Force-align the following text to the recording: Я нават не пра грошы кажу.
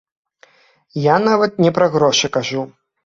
Я 1.13 1.17
нават 1.27 1.61
не 1.67 1.71
пра 1.79 1.91
грошы 1.97 2.31
кажу. 2.39 2.65